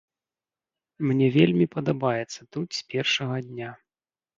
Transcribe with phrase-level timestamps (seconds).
[1.11, 3.71] Мне вельмі падабаецца тут з першага дня.